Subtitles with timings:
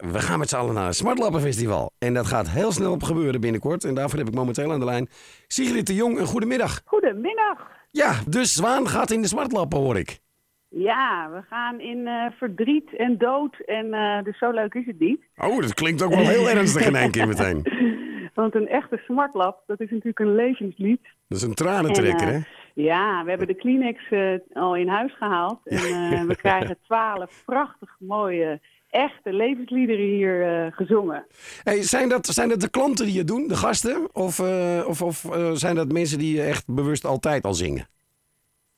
[0.00, 1.92] we gaan met z'n allen naar het Smartlappen Festival.
[1.98, 3.84] En dat gaat heel snel op gebeuren binnenkort.
[3.84, 5.08] En daarvoor heb ik momenteel aan de lijn
[5.46, 6.18] Sigrid de Jong.
[6.18, 6.80] Een goedemiddag.
[6.84, 7.58] Goedemiddag.
[7.90, 10.18] Ja, dus Zwaan gaat in de Smartlappen, hoor ik.
[10.68, 13.56] Ja, we gaan in eh, verdriet en dood.
[13.66, 15.20] En eh, dus zo leuk is het niet.
[15.36, 17.66] Oh, dat klinkt ook wel heel ernstig in één keer meteen.
[18.34, 21.00] Want een echte smartlap, dat is natuurlijk een levenslied.
[21.28, 22.38] Dat is een tranentrekker, En, hè?
[22.38, 22.44] eh,
[22.74, 24.00] Ja, we hebben de Kleenex
[24.52, 25.58] al in huis gehaald.
[25.64, 28.60] En we krijgen twaalf prachtig mooie,
[28.90, 31.26] echte levensliederen hier eh, gezongen.
[31.62, 34.08] Hey, zijn, dat, zijn dat de klanten die het doen, de gasten?
[34.12, 37.86] Of, eh, of, of eh, zijn dat mensen die echt bewust altijd al zingen?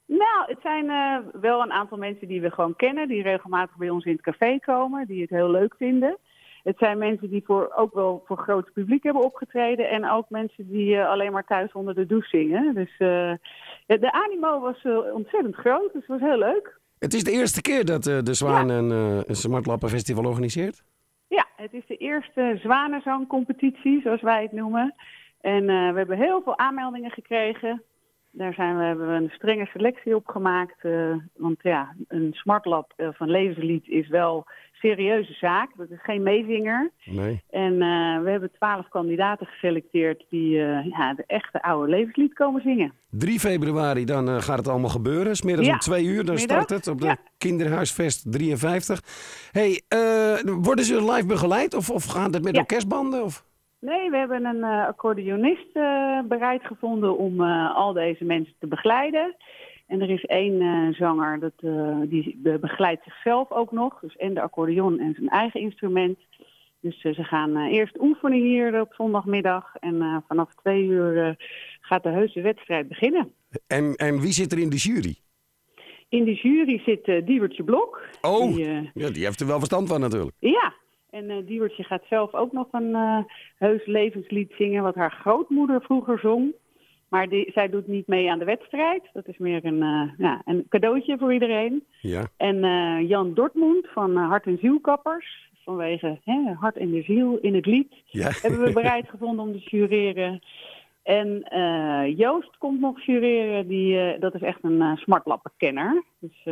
[0.07, 0.87] Nou, het zijn
[1.41, 4.59] wel een aantal mensen die we gewoon kennen, die regelmatig bij ons in het café
[4.59, 6.19] komen, die het heel leuk vinden.
[6.63, 10.69] Het zijn mensen die voor, ook wel voor groot publiek hebben opgetreden en ook mensen
[10.69, 12.75] die alleen maar thuis onder de douche zingen.
[12.75, 12.97] Dus
[13.87, 16.81] de animo was ontzettend groot, dus het was heel leuk.
[17.03, 20.83] Het is de eerste keer dat eh, de Zwaan een, eh, een Smartlappen Festival organiseert.
[21.29, 24.95] Ja, het is de eerste zwanenzangcompetitie, zoals wij het noemen.
[25.41, 27.83] En eh, we hebben heel veel aanmeldingen gekregen.
[28.31, 30.83] Daar zijn we, hebben we een strenge selectie op gemaakt.
[31.37, 34.47] want ja, een smartlab eh, van levenslied is wel
[34.83, 35.71] serieuze zaak.
[35.77, 36.91] Dat is geen meezinger.
[37.05, 37.43] Nee.
[37.51, 42.61] En eh, we hebben twaalf kandidaten geselecteerd die eh, ja, de echte oude levenslied komen
[42.63, 42.93] zingen.
[43.11, 45.37] 3 februari dan eh, gaat het allemaal gebeuren.
[45.37, 46.63] Smiddags Ja, om twee uur, dan middag.
[46.63, 47.17] start het op de Ja.
[47.39, 49.01] Kinderhuisfest 53.
[49.53, 49.81] Hey,
[50.45, 52.61] worden ze live begeleid of, of gaat het met Ja.
[52.61, 53.25] orkestbanden?
[53.25, 53.45] Of?
[53.81, 55.73] Nee, we hebben een accordeonist
[56.29, 57.41] bereid gevonden om
[57.75, 59.37] al deze mensen te begeleiden.
[59.93, 64.01] En er is één eh, zanger dat, eh, die be- begeleidt zichzelf ook nog.
[64.01, 66.19] Dus en de accordeon en zijn eigen instrument.
[66.81, 69.75] Dus eh, ze gaan eerst oefenen hier op zondagmiddag.
[69.81, 71.37] En vanaf twee uur
[71.81, 73.33] gaat de heuse wedstrijd beginnen.
[73.67, 75.15] En, en wie zit er in de jury?
[76.09, 78.01] In de jury zit Diewertje Blok.
[78.21, 80.37] Oh, Die, ja, die heeft er wel verstand van natuurlijk.
[80.39, 80.75] Ja,
[81.11, 83.19] en eh Diewertje gaat zelf ook nog een eh,
[83.59, 84.83] heus levenslied zingen...
[84.83, 86.53] wat haar grootmoeder vroeger zong.
[87.13, 89.03] Maar die, zij doet niet mee aan de wedstrijd.
[89.13, 91.85] Dat is meer een, eh, ja, een cadeautje voor iedereen.
[92.01, 92.27] Ja.
[92.37, 95.51] En eh, Jan Dortmund van eh, Hart en Zielkappers...
[95.65, 97.93] vanwege hè, hart en de ziel in het lied...
[98.05, 98.31] Ja.
[98.43, 100.43] hebben we bereid gevonden om te jureren.
[101.03, 101.45] En
[102.17, 103.69] Joost komt nog jureren.
[103.69, 106.03] Die, dat is echt een smartlappenkenner.
[106.19, 106.45] Dus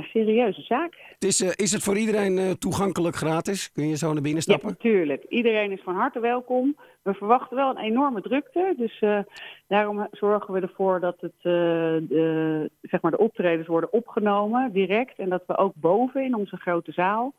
[0.00, 0.94] ja, serieuze zaak.
[1.08, 3.72] Het is, eh, is het voor iedereen eh, toegankelijk gratis?
[3.72, 4.68] Kun je zo naar binnen Ja, stappen?
[4.68, 5.24] natuurlijk.
[5.28, 6.76] Iedereen is van harte welkom.
[7.02, 8.74] We verwachten wel een enorme drukte.
[8.76, 9.18] Dus eh,
[9.66, 15.18] daarom zorgen we ervoor dat het, de, zeg maar de optredens worden opgenomen direct.
[15.18, 17.32] En dat we ook boven in onze grote zaal,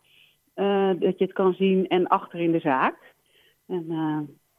[1.00, 2.96] dat je het kan zien en achter in de zaak.
[3.68, 3.86] En,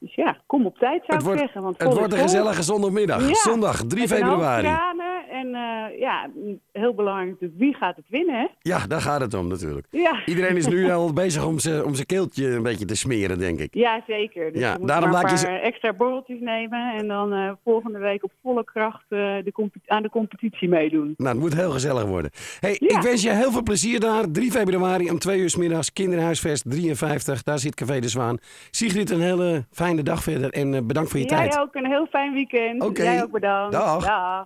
[0.00, 1.62] dus ja, kom op tijd zou Het ik wordt, zeggen.
[1.62, 3.28] Want het wordt een gezellige zondagmiddag.
[3.28, 4.66] Ja, Zondag 3 Met een hoop februari.
[4.66, 4.94] eh,
[5.99, 6.31] ja,
[6.72, 8.34] heel belangrijk natuurlijk, wie gaat het winnen?
[8.38, 8.47] hè?
[8.60, 9.87] Ja, daar gaat het om natuurlijk.
[9.91, 10.22] Ja.
[10.26, 13.75] Iedereen is nu al bezig om zijn om keeltje een beetje te smeren, denk ik.
[13.75, 14.53] Ja, zeker.
[14.53, 17.98] Dus Ja, moeten daarom maar een je paar extra borreltjes nemen en dan eh, volgende
[17.98, 21.15] week op volle kracht eh, de aan de competitie meedoen.
[21.16, 22.31] Nou, het moet heel gezellig worden.
[22.60, 22.97] Hey, Ja.
[22.97, 24.31] Ik wens je heel veel plezier daar.
[24.31, 25.93] 3 februari om 2 uur 's middags.
[25.93, 27.43] Kinderhuisvest 53.
[27.43, 28.38] Daar zit Café de Zwaan.
[28.71, 30.50] Sigrid, een hele fijne dag verder.
[30.50, 31.59] En eh, bedankt voor je Jij tijd.
[31.59, 32.82] ook een heel fijn weekend.
[32.82, 33.03] Oké.
[33.03, 33.72] Jij ook bedankt.
[33.72, 34.04] Dag.
[34.04, 34.37] Dag.